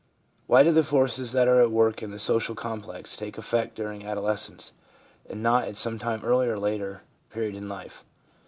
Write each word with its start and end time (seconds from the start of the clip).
Why 0.47 0.63
do 0.63 0.71
the 0.71 0.81
forces 0.81 1.31
that 1.33 1.47
are 1.47 1.61
at 1.61 1.69
work 1.69 2.01
in 2.01 2.09
the 2.09 2.17
social 2.17 2.55
complex 2.55 3.15
take 3.15 3.37
effect 3.37 3.75
during 3.75 4.03
adolescence, 4.03 4.71
and 5.29 5.43
not 5.43 5.67
at 5.67 5.77
some 5.77 5.99
earlier 6.03 6.53
or 6.53 6.59
later 6.59 7.03
period 7.29 7.53
in 7.53 7.69
life 7.69 8.03